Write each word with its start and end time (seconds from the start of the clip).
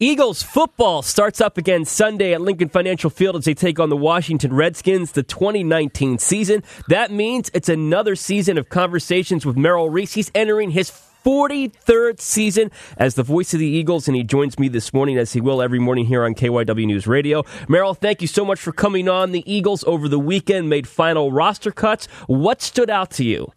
Eagles 0.00 0.44
football 0.44 1.02
starts 1.02 1.40
up 1.40 1.58
again 1.58 1.84
Sunday 1.84 2.32
at 2.32 2.40
Lincoln 2.40 2.68
Financial 2.68 3.10
Field 3.10 3.34
as 3.34 3.46
they 3.46 3.54
take 3.54 3.80
on 3.80 3.88
the 3.88 3.96
Washington 3.96 4.54
Redskins 4.54 5.10
the 5.10 5.24
2019 5.24 6.18
season. 6.18 6.62
That 6.86 7.10
means 7.10 7.50
it's 7.52 7.68
another 7.68 8.14
season 8.14 8.58
of 8.58 8.68
conversations 8.68 9.44
with 9.44 9.56
Merrill 9.56 9.90
Reese. 9.90 10.12
He's 10.12 10.30
entering 10.36 10.70
his 10.70 10.88
43rd 11.24 12.20
season 12.20 12.70
as 12.96 13.16
the 13.16 13.24
voice 13.24 13.52
of 13.54 13.58
the 13.58 13.66
Eagles, 13.66 14.06
and 14.06 14.16
he 14.16 14.22
joins 14.22 14.56
me 14.56 14.68
this 14.68 14.94
morning 14.94 15.18
as 15.18 15.32
he 15.32 15.40
will 15.40 15.60
every 15.60 15.80
morning 15.80 16.06
here 16.06 16.22
on 16.22 16.36
KYW 16.36 16.86
News 16.86 17.08
Radio. 17.08 17.42
Merrill, 17.68 17.94
thank 17.94 18.22
you 18.22 18.28
so 18.28 18.44
much 18.44 18.60
for 18.60 18.70
coming 18.70 19.08
on. 19.08 19.32
The 19.32 19.52
Eagles 19.52 19.82
over 19.82 20.06
the 20.06 20.20
weekend 20.20 20.70
made 20.70 20.86
final 20.86 21.32
roster 21.32 21.72
cuts. 21.72 22.06
What 22.28 22.62
stood 22.62 22.88
out 22.88 23.10
to 23.12 23.24
you? 23.24 23.52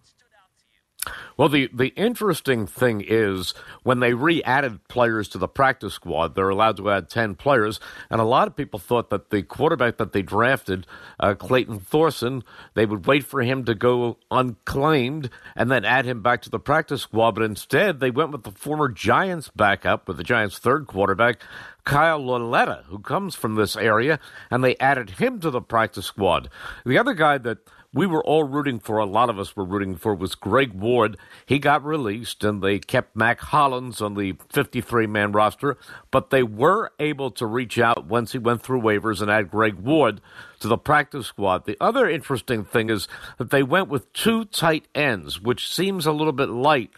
Well, 1.35 1.49
the, 1.49 1.67
the 1.73 1.87
interesting 1.95 2.67
thing 2.67 3.03
is 3.05 3.55
when 3.81 3.99
they 3.99 4.13
re 4.13 4.43
added 4.43 4.87
players 4.87 5.27
to 5.29 5.39
the 5.39 5.47
practice 5.47 5.95
squad, 5.95 6.35
they're 6.35 6.49
allowed 6.49 6.77
to 6.77 6.91
add 6.91 7.09
10 7.09 7.35
players. 7.35 7.79
And 8.11 8.21
a 8.21 8.25
lot 8.25 8.47
of 8.47 8.55
people 8.55 8.79
thought 8.79 9.09
that 9.09 9.31
the 9.31 9.41
quarterback 9.41 9.97
that 9.97 10.13
they 10.13 10.21
drafted, 10.21 10.85
uh, 11.19 11.33
Clayton 11.33 11.80
Thorson, 11.80 12.43
they 12.75 12.85
would 12.85 13.08
wait 13.08 13.23
for 13.23 13.41
him 13.41 13.66
to 13.66 13.73
go 13.73 14.17
unclaimed 14.30 15.31
and 15.55 15.71
then 15.71 15.85
add 15.85 16.05
him 16.05 16.21
back 16.21 16.43
to 16.43 16.52
the 16.52 16.59
practice 16.59 17.02
squad. 17.02 17.31
But 17.31 17.43
instead, 17.43 17.99
they 17.99 18.11
went 18.11 18.31
with 18.31 18.43
the 18.43 18.52
former 18.52 18.88
Giants 18.88 19.49
backup, 19.55 20.08
with 20.08 20.17
the 20.17 20.23
Giants' 20.23 20.59
third 20.59 20.86
quarterback, 20.86 21.41
Kyle 21.83 22.23
Lauletta, 22.23 22.83
who 22.88 22.99
comes 22.99 23.33
from 23.33 23.55
this 23.55 23.75
area, 23.75 24.19
and 24.52 24.63
they 24.63 24.77
added 24.77 25.11
him 25.11 25.39
to 25.39 25.49
the 25.49 25.61
practice 25.61 26.05
squad. 26.05 26.49
The 26.86 26.99
other 26.99 27.15
guy 27.15 27.39
that 27.39 27.58
we 27.94 28.08
were 28.08 28.23
all 28.23 28.45
rooting 28.45 28.80
for, 28.80 28.97
a 28.97 29.06
lot 29.06 29.30
of 29.30 29.38
us 29.38 29.56
were 29.56 29.66
rooting 29.66 29.95
for, 29.95 30.16
was 30.16 30.36
Greg 30.36 30.73
Ward. 30.73 31.17
He 31.45 31.59
got 31.59 31.84
released 31.84 32.44
and 32.44 32.61
they 32.61 32.80
kept 32.80 33.16
Mack 33.16 33.42
Hollins 33.42 34.02
on 34.02 34.14
the 34.14 34.36
53 34.50 35.08
man 35.08 35.33
roster, 35.33 35.78
but 36.09 36.30
they 36.30 36.44
were 36.44 36.92
able 37.00 37.31
to 37.31 37.45
reach 37.45 37.78
out 37.78 38.06
once 38.06 38.31
he 38.31 38.38
went 38.38 38.61
through 38.61 38.81
waivers 38.81 39.22
and 39.22 39.30
add 39.30 39.52
Greg 39.52 39.75
Ward 39.75 40.22
to 40.61 40.70
the 40.70 40.78
practice 40.78 41.28
squad. 41.28 41.66
The 41.66 41.78
other 41.81 42.09
interesting 42.09 42.64
thing 42.64 42.89
is 42.89 43.09
that 43.38 43.50
they 43.50 43.64
went 43.64 43.89
with 43.89 44.11
two 44.14 44.45
tight 44.45 44.88
ends, 44.95 45.42
which 45.42 45.70
seems 45.70 46.05
a 46.05 46.14
little 46.14 46.33
bit 46.33 46.50
light 46.50 46.92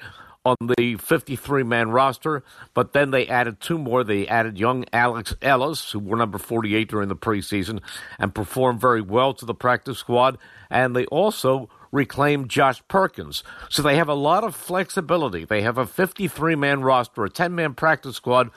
on 0.45 0.57
the 0.77 0.95
53 0.95 1.63
man 1.63 1.89
roster, 1.89 2.43
but 2.73 2.93
then 2.93 3.11
they 3.11 3.27
added 3.27 3.59
two 3.59 3.77
more. 3.77 4.03
They 4.03 4.27
added 4.27 4.57
young 4.57 4.85
Alex 4.91 5.35
Ellis, 5.41 5.91
who 5.91 5.99
wore 5.99 6.17
number 6.17 6.37
48 6.37 6.89
during 6.89 7.09
the 7.09 7.15
preseason 7.15 7.81
and 8.19 8.35
performed 8.35 8.81
very 8.81 9.01
well 9.01 9.33
to 9.35 9.45
the 9.45 9.53
practice 9.53 9.99
squad. 9.99 10.37
And 10.69 10.95
they 10.95 11.05
also 11.05 11.69
reclaimed 11.91 12.49
Josh 12.49 12.81
Perkins. 12.87 13.43
So 13.69 13.81
they 13.81 13.95
have 13.95 14.09
a 14.09 14.13
lot 14.13 14.43
of 14.43 14.55
flexibility. 14.55 15.45
They 15.45 15.61
have 15.61 15.77
a 15.77 15.85
53 15.85 16.55
man 16.55 16.81
roster, 16.81 17.23
a 17.23 17.29
10 17.29 17.55
man 17.55 17.73
practice 17.73 18.17
squad, 18.17 18.49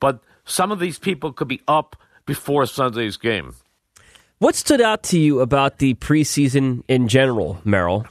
but 0.00 0.20
some 0.44 0.72
of 0.72 0.78
these 0.78 0.98
people 0.98 1.32
could 1.32 1.48
be 1.48 1.60
up 1.68 1.96
before 2.24 2.64
Sunday's 2.66 3.16
game. 3.16 3.54
What 4.38 4.54
stood 4.54 4.80
out 4.80 5.02
to 5.04 5.18
you 5.18 5.40
about 5.40 5.78
the 5.78 5.94
preseason 5.94 6.82
in 6.88 7.08
general, 7.08 7.60
Merrill? 7.64 8.06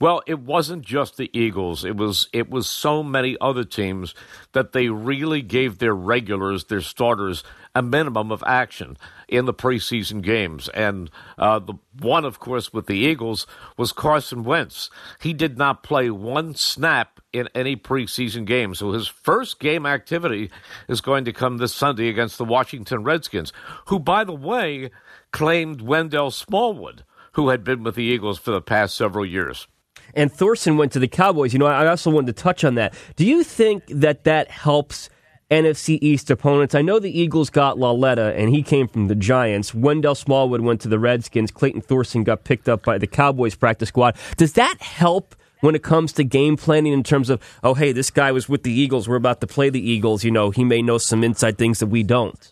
Well, 0.00 0.22
it 0.26 0.40
wasn't 0.40 0.82
just 0.82 1.18
the 1.18 1.30
Eagles. 1.38 1.84
It 1.84 1.94
was 1.94 2.30
it 2.32 2.48
was 2.48 2.66
so 2.66 3.02
many 3.02 3.36
other 3.38 3.64
teams 3.64 4.14
that 4.52 4.72
they 4.72 4.88
really 4.88 5.42
gave 5.42 5.76
their 5.76 5.94
regulars, 5.94 6.64
their 6.64 6.80
starters, 6.80 7.44
a 7.74 7.82
minimum 7.82 8.32
of 8.32 8.42
action 8.46 8.96
in 9.28 9.44
the 9.44 9.52
preseason 9.52 10.22
games. 10.22 10.70
And 10.70 11.10
uh, 11.36 11.58
the 11.58 11.74
one, 12.00 12.24
of 12.24 12.40
course, 12.40 12.72
with 12.72 12.86
the 12.86 12.96
Eagles 12.96 13.46
was 13.76 13.92
Carson 13.92 14.42
Wentz. 14.42 14.88
He 15.20 15.34
did 15.34 15.58
not 15.58 15.82
play 15.82 16.08
one 16.08 16.54
snap 16.54 17.20
in 17.30 17.50
any 17.54 17.76
preseason 17.76 18.46
game. 18.46 18.74
So 18.74 18.92
his 18.92 19.06
first 19.06 19.60
game 19.60 19.84
activity 19.84 20.50
is 20.88 21.02
going 21.02 21.26
to 21.26 21.32
come 21.34 21.58
this 21.58 21.74
Sunday 21.74 22.08
against 22.08 22.38
the 22.38 22.46
Washington 22.46 23.04
Redskins, 23.04 23.52
who, 23.88 23.98
by 23.98 24.24
the 24.24 24.32
way, 24.32 24.90
claimed 25.30 25.82
Wendell 25.82 26.30
Smallwood, 26.30 27.04
who 27.32 27.50
had 27.50 27.64
been 27.64 27.82
with 27.82 27.96
the 27.96 28.04
Eagles 28.04 28.38
for 28.38 28.50
the 28.50 28.62
past 28.62 28.96
several 28.96 29.26
years 29.26 29.66
and 30.14 30.32
Thorson 30.32 30.76
went 30.76 30.92
to 30.92 30.98
the 30.98 31.08
Cowboys. 31.08 31.52
You 31.52 31.58
know, 31.58 31.66
I 31.66 31.86
also 31.86 32.10
wanted 32.10 32.36
to 32.36 32.42
touch 32.42 32.64
on 32.64 32.74
that. 32.76 32.94
Do 33.16 33.24
you 33.26 33.44
think 33.44 33.84
that 33.88 34.24
that 34.24 34.50
helps 34.50 35.10
NFC 35.50 35.98
East 36.00 36.30
opponents? 36.30 36.74
I 36.74 36.82
know 36.82 36.98
the 36.98 37.18
Eagles 37.18 37.50
got 37.50 37.78
Lauletta, 37.78 38.34
and 38.36 38.50
he 38.50 38.62
came 38.62 38.88
from 38.88 39.08
the 39.08 39.14
Giants. 39.14 39.74
Wendell 39.74 40.14
Smallwood 40.14 40.60
went 40.60 40.80
to 40.82 40.88
the 40.88 40.98
Redskins. 40.98 41.50
Clayton 41.50 41.82
Thorson 41.82 42.24
got 42.24 42.44
picked 42.44 42.68
up 42.68 42.84
by 42.84 42.98
the 42.98 43.06
Cowboys 43.06 43.54
practice 43.54 43.88
squad. 43.88 44.16
Does 44.36 44.54
that 44.54 44.80
help? 44.80 45.34
When 45.62 45.74
it 45.74 45.82
comes 45.82 46.14
to 46.14 46.24
game 46.24 46.56
planning, 46.56 46.94
in 46.94 47.02
terms 47.02 47.28
of, 47.28 47.38
oh, 47.62 47.74
hey, 47.74 47.92
this 47.92 48.08
guy 48.08 48.32
was 48.32 48.48
with 48.48 48.62
the 48.62 48.72
Eagles, 48.72 49.06
we're 49.06 49.16
about 49.16 49.42
to 49.42 49.46
play 49.46 49.68
the 49.68 49.78
Eagles, 49.78 50.24
you 50.24 50.30
know, 50.30 50.48
he 50.48 50.64
may 50.64 50.80
know 50.80 50.96
some 50.96 51.22
inside 51.22 51.58
things 51.58 51.80
that 51.80 51.88
we 51.88 52.02
don't. 52.02 52.50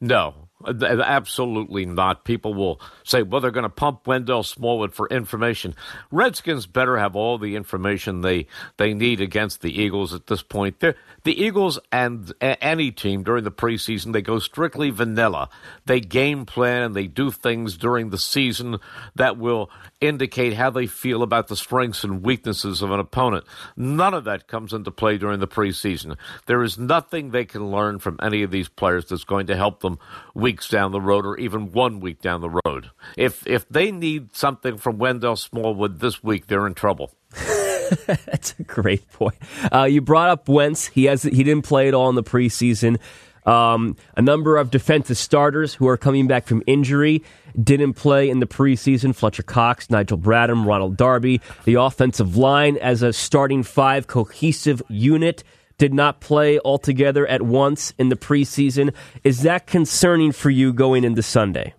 No, 0.00 0.47
Absolutely 0.66 1.86
not. 1.86 2.24
People 2.24 2.52
will 2.52 2.80
say, 3.04 3.22
well, 3.22 3.40
they're 3.40 3.50
going 3.52 3.62
to 3.62 3.68
pump 3.68 4.06
Wendell 4.06 4.42
Smallwood 4.42 4.92
for 4.92 5.08
information. 5.08 5.74
Redskins 6.10 6.66
better 6.66 6.98
have 6.98 7.14
all 7.14 7.38
the 7.38 7.54
information 7.54 8.22
they, 8.22 8.46
they 8.76 8.92
need 8.92 9.20
against 9.20 9.60
the 9.60 9.80
Eagles 9.80 10.12
at 10.12 10.26
this 10.26 10.42
point. 10.42 10.80
They're, 10.80 10.96
the 11.22 11.40
Eagles 11.40 11.78
and 11.92 12.32
any 12.40 12.90
team 12.90 13.22
during 13.22 13.44
the 13.44 13.52
preseason, 13.52 14.12
they 14.12 14.22
go 14.22 14.38
strictly 14.38 14.90
vanilla. 14.90 15.48
They 15.86 16.00
game 16.00 16.44
plan 16.44 16.82
and 16.82 16.94
they 16.94 17.06
do 17.06 17.30
things 17.30 17.76
during 17.76 18.10
the 18.10 18.18
season 18.18 18.78
that 19.14 19.36
will 19.38 19.70
indicate 20.00 20.54
how 20.54 20.70
they 20.70 20.86
feel 20.86 21.22
about 21.22 21.48
the 21.48 21.56
strengths 21.56 22.04
and 22.04 22.22
weaknesses 22.24 22.82
of 22.82 22.90
an 22.90 23.00
opponent. 23.00 23.44
None 23.76 24.14
of 24.14 24.24
that 24.24 24.48
comes 24.48 24.72
into 24.72 24.90
play 24.90 25.18
during 25.18 25.40
the 25.40 25.48
preseason. 25.48 26.16
There 26.46 26.62
is 26.62 26.78
nothing 26.78 27.30
they 27.30 27.44
can 27.44 27.70
learn 27.70 27.98
from 27.98 28.18
any 28.22 28.42
of 28.42 28.50
these 28.50 28.68
players 28.68 29.06
that's 29.06 29.24
going 29.24 29.48
to 29.48 29.56
help 29.56 29.80
them 29.80 29.98
weeks 30.48 30.66
down 30.66 30.92
the 30.92 31.00
road 31.00 31.26
or 31.26 31.36
even 31.36 31.72
one 31.72 32.00
week 32.00 32.22
down 32.22 32.40
the 32.40 32.58
road. 32.64 32.90
If 33.18 33.46
if 33.46 33.68
they 33.68 33.92
need 33.92 34.34
something 34.34 34.78
from 34.78 34.96
Wendell 34.96 35.36
Smallwood 35.36 36.00
this 36.00 36.24
week, 36.24 36.46
they're 36.46 36.66
in 36.66 36.72
trouble. 36.72 37.10
That's 38.06 38.54
a 38.58 38.62
great 38.62 39.12
point. 39.12 39.36
Uh, 39.70 39.84
you 39.84 40.00
brought 40.00 40.30
up 40.30 40.48
Wentz. 40.48 40.86
He 40.86 41.04
has 41.04 41.22
he 41.22 41.44
didn't 41.44 41.66
play 41.66 41.86
at 41.86 41.92
all 41.92 42.08
in 42.08 42.14
the 42.14 42.22
preseason. 42.22 42.98
Um, 43.44 43.96
a 44.16 44.22
number 44.22 44.56
of 44.56 44.70
defensive 44.70 45.18
starters 45.18 45.74
who 45.74 45.86
are 45.86 45.98
coming 45.98 46.26
back 46.26 46.46
from 46.46 46.62
injury 46.66 47.22
didn't 47.62 47.92
play 47.92 48.30
in 48.30 48.40
the 48.40 48.46
preseason. 48.46 49.14
Fletcher 49.14 49.42
Cox, 49.42 49.90
Nigel 49.90 50.16
Bradham, 50.16 50.64
Ronald 50.64 50.96
Darby. 50.96 51.42
The 51.66 51.74
offensive 51.74 52.38
line 52.38 52.78
as 52.78 53.02
a 53.02 53.12
starting 53.12 53.62
five 53.64 54.06
cohesive 54.06 54.80
unit 54.88 55.44
did 55.78 55.94
not 55.94 56.20
play 56.20 56.58
altogether 56.60 57.26
at 57.26 57.42
once 57.42 57.92
in 57.98 58.08
the 58.08 58.16
preseason. 58.16 58.94
Is 59.24 59.42
that 59.42 59.66
concerning 59.66 60.32
for 60.32 60.50
you 60.50 60.72
going 60.72 61.04
into 61.04 61.22
Sunday? 61.22 61.74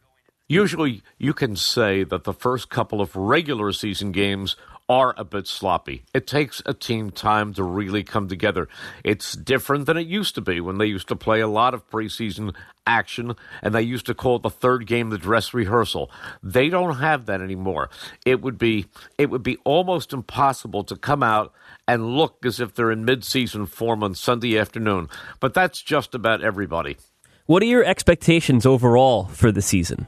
Usually, 0.47 1.03
you 1.19 1.33
can 1.33 1.55
say 1.55 2.03
that 2.05 2.23
the 2.23 2.33
first 2.33 2.69
couple 2.69 3.01
of 3.01 3.15
regular 3.15 3.71
season 3.71 4.11
games 4.11 4.55
are 4.89 5.13
a 5.17 5.23
bit 5.23 5.45
sloppy. 5.45 6.03
It 6.15 6.25
takes 6.25 6.63
a 6.65 6.73
team 6.73 7.11
time 7.11 7.53
to 7.53 7.63
really 7.63 8.03
come 8.03 8.27
together. 8.27 8.67
It's 9.03 9.33
different 9.33 9.85
than 9.85 9.97
it 9.97 10.07
used 10.07 10.33
to 10.35 10.41
be 10.41 10.59
when 10.59 10.79
they 10.79 10.87
used 10.87 11.07
to 11.09 11.15
play 11.15 11.41
a 11.41 11.47
lot 11.47 11.75
of 11.75 11.87
preseason 11.89 12.55
action 12.87 13.35
and 13.61 13.75
they 13.75 13.83
used 13.83 14.07
to 14.07 14.15
call 14.15 14.39
the 14.39 14.49
third 14.49 14.87
game 14.87 15.11
the 15.11 15.19
dress 15.19 15.53
rehearsal. 15.53 16.09
They 16.41 16.69
don't 16.69 16.95
have 16.95 17.27
that 17.27 17.39
anymore. 17.39 17.91
It 18.25 18.41
would 18.41 18.57
be 18.57 18.87
it 19.19 19.29
would 19.29 19.43
be 19.43 19.57
almost 19.63 20.11
impossible 20.11 20.83
to 20.85 20.95
come 20.95 21.21
out 21.21 21.53
and 21.87 22.17
look 22.17 22.43
as 22.43 22.59
if 22.59 22.73
they're 22.73 22.91
in 22.91 23.05
midseason 23.05 23.67
form 23.67 24.03
on 24.03 24.15
Sunday 24.15 24.57
afternoon. 24.57 25.07
But 25.39 25.53
that's 25.53 25.83
just 25.83 26.15
about 26.15 26.41
everybody. 26.41 26.97
What 27.45 27.61
are 27.61 27.67
your 27.67 27.83
expectations 27.83 28.65
overall 28.65 29.25
for 29.25 29.51
the 29.51 29.61
season? 29.61 30.07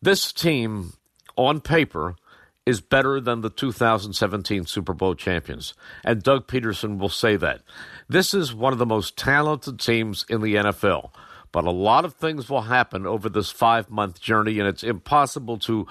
This 0.00 0.32
team 0.32 0.92
on 1.36 1.60
paper 1.60 2.16
is 2.66 2.80
better 2.80 3.20
than 3.20 3.40
the 3.40 3.50
2017 3.50 4.66
Super 4.66 4.92
Bowl 4.92 5.14
champions. 5.14 5.72
And 6.04 6.22
Doug 6.22 6.48
Pederson 6.48 6.98
will 6.98 7.08
say 7.08 7.36
that. 7.36 7.62
This 8.08 8.34
is 8.34 8.52
one 8.52 8.72
of 8.72 8.80
the 8.80 8.86
most 8.86 9.16
talented 9.16 9.78
teams 9.78 10.26
in 10.28 10.42
the 10.42 10.56
NFL. 10.56 11.10
But 11.52 11.64
a 11.64 11.70
lot 11.70 12.04
of 12.04 12.14
things 12.14 12.50
will 12.50 12.62
happen 12.62 13.06
over 13.06 13.28
this 13.28 13.50
five 13.50 13.88
month 13.88 14.20
journey, 14.20 14.58
and 14.58 14.68
it's 14.68 14.82
impossible 14.82 15.58
to 15.60 15.86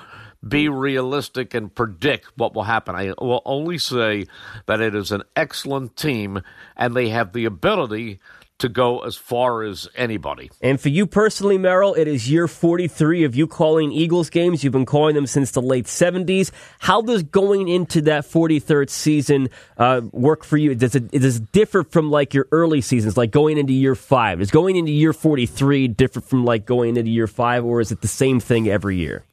be 0.48 0.70
realistic 0.70 1.54
and 1.54 1.74
predict 1.74 2.28
what 2.36 2.54
will 2.54 2.64
happen. 2.64 2.96
I 2.96 3.14
will 3.20 3.42
only 3.46 3.78
say 3.78 4.26
that 4.68 4.82
it 4.82 4.96
is 4.96 5.12
an 5.12 5.24
excellent 5.36 5.96
team 5.96 6.42
and 6.76 6.96
they 6.96 7.10
have 7.10 7.34
the 7.34 7.46
ability 7.46 8.20
to 8.58 8.70
go 8.70 9.00
as 9.00 9.18
far 9.18 9.64
as 9.64 9.90
anybody. 9.96 10.50
And 10.62 10.80
for 10.80 10.90
you 10.90 11.06
personally, 11.06 11.58
Merrill, 11.58 11.94
it 11.94 12.08
is 12.08 12.30
year 12.30 12.48
43 12.48 13.26
of 13.26 13.36
you 13.36 13.48
calling 13.48 13.92
Eagles 13.92 14.30
games. 14.30 14.64
You've 14.64 14.72
been 14.72 14.86
calling 14.86 15.16
them 15.16 15.28
since 15.28 15.52
the 15.52 15.62
late 15.62 15.86
70s. 15.86 16.52
How 16.80 17.02
does 17.02 17.24
going 17.24 17.68
into 17.68 18.02
that 18.04 18.24
43rd 18.24 18.90
season 18.90 19.50
uh, 19.78 20.02
work 20.12 20.46
for 20.46 20.56
you? 20.56 20.74
Does 20.74 20.96
it, 20.96 21.12
does 21.12 21.38
it 21.38 21.52
differ 21.52 21.84
from 21.84 22.10
like 22.10 22.34
your 22.34 22.48
early 22.52 22.80
seasons, 22.80 23.18
like 23.18 23.32
going 23.32 23.58
into 23.58 23.74
year 23.74 23.96
five? 23.96 24.40
Is 24.40 24.52
going 24.52 24.78
into 24.78 24.92
year 24.92 25.12
43 25.12 25.90
different 25.90 26.30
from 26.30 26.46
like 26.46 26.66
going 26.66 26.96
into 26.96 27.12
year 27.12 27.28
five, 27.28 27.66
or 27.66 27.82
is 27.82 27.92
it 27.92 28.02
the 28.02 28.08
same 28.08 28.40
thing 28.40 28.70
every 28.70 28.96
year? 28.96 29.26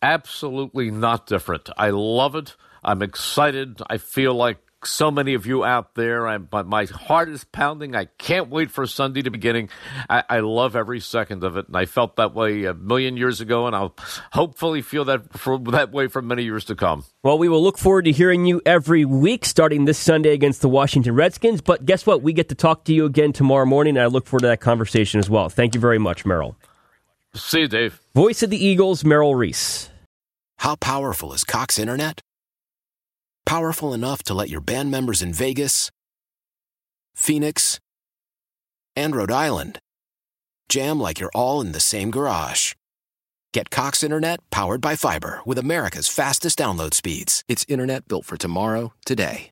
Absolutely 0.00 0.90
not 0.90 1.26
different. 1.26 1.68
I 1.76 1.90
love 1.90 2.34
it. 2.34 2.56
I'm 2.84 3.02
excited. 3.02 3.80
I 3.88 3.98
feel 3.98 4.34
like 4.34 4.58
so 4.86 5.10
many 5.10 5.34
of 5.34 5.46
you 5.46 5.64
out 5.64 5.94
there. 5.94 6.26
I'm, 6.26 6.48
my 6.66 6.84
heart 6.86 7.28
is 7.28 7.44
pounding. 7.44 7.94
I 7.94 8.06
can't 8.18 8.48
wait 8.48 8.70
for 8.70 8.86
Sunday 8.86 9.22
to 9.22 9.30
beginning. 9.30 9.68
I, 10.08 10.24
I, 10.28 10.40
love 10.40 10.76
every 10.76 11.00
second 11.00 11.44
of 11.44 11.56
it, 11.56 11.68
and 11.68 11.76
I 11.76 11.86
felt 11.86 12.16
that 12.16 12.34
way 12.34 12.64
a 12.64 12.74
million 12.74 13.16
years 13.16 13.40
ago, 13.40 13.66
and 13.66 13.76
I'll 13.76 13.94
hopefully 14.32 14.82
feel 14.82 15.04
that 15.06 15.38
for, 15.38 15.58
that 15.58 15.92
way 15.92 16.08
for 16.08 16.22
many 16.22 16.42
years 16.42 16.64
to 16.66 16.74
come. 16.74 17.04
Well, 17.22 17.38
we 17.38 17.48
will 17.48 17.62
look 17.62 17.78
forward 17.78 18.04
to 18.06 18.12
hearing 18.12 18.46
you 18.46 18.60
every 18.66 19.04
week, 19.04 19.44
starting 19.44 19.84
this 19.84 19.98
Sunday 19.98 20.32
against 20.32 20.62
the 20.62 20.68
Washington 20.68 21.14
Redskins. 21.14 21.60
But 21.60 21.86
guess 21.86 22.06
what? 22.06 22.22
We 22.22 22.32
get 22.32 22.48
to 22.48 22.54
talk 22.54 22.84
to 22.84 22.94
you 22.94 23.04
again 23.04 23.32
tomorrow 23.32 23.66
morning, 23.66 23.96
and 23.96 24.02
I 24.02 24.06
look 24.06 24.26
forward 24.26 24.42
to 24.42 24.48
that 24.48 24.60
conversation 24.60 25.20
as 25.20 25.30
well. 25.30 25.48
Thank 25.48 25.74
you 25.74 25.80
very 25.80 25.98
much, 25.98 26.26
Merrill. 26.26 26.56
See 27.34 27.60
you, 27.60 27.68
Dave. 27.68 28.00
Voice 28.14 28.42
of 28.42 28.50
the 28.50 28.64
Eagles, 28.64 29.04
Merrill 29.04 29.34
Reese. 29.34 29.88
How 30.58 30.76
powerful 30.76 31.32
is 31.32 31.44
Cox 31.44 31.78
Internet? 31.78 32.20
Powerful 33.46 33.94
enough 33.94 34.22
to 34.24 34.34
let 34.34 34.50
your 34.50 34.60
band 34.60 34.90
members 34.90 35.22
in 35.22 35.32
Vegas, 35.32 35.90
Phoenix, 37.14 37.80
and 38.94 39.16
Rhode 39.16 39.32
Island 39.32 39.78
jam 40.68 41.00
like 41.00 41.20
you're 41.20 41.30
all 41.34 41.60
in 41.60 41.72
the 41.72 41.80
same 41.80 42.10
garage. 42.10 42.74
Get 43.52 43.70
Cox 43.70 44.02
Internet 44.02 44.40
powered 44.50 44.80
by 44.80 44.96
fiber 44.96 45.40
with 45.44 45.58
America's 45.58 46.08
fastest 46.08 46.58
download 46.58 46.94
speeds. 46.94 47.44
It's 47.48 47.66
internet 47.68 48.08
built 48.08 48.24
for 48.24 48.36
tomorrow, 48.38 48.92
today. 49.04 49.51